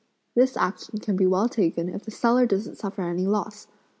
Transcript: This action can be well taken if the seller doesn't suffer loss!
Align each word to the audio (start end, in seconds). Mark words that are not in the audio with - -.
This 0.33 0.57
action 0.57 0.97
can 0.99 1.15
be 1.15 1.27
well 1.27 1.47
taken 1.47 1.87
if 1.87 2.01
the 2.05 2.09
seller 2.09 2.47
doesn't 2.47 2.79
suffer 2.79 3.05
loss! 3.13 3.67